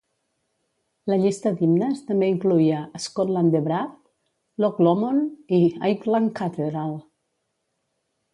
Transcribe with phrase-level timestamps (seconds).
[1.11, 3.93] La llista d'himnes també incloïa "Scotland the Brave",
[4.65, 6.99] "Loch Lomond" i "Highland Cathedral".